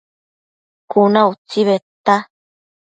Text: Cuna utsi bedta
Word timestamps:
Cuna 0.91 1.21
utsi 1.31 1.67
bedta 1.69 2.19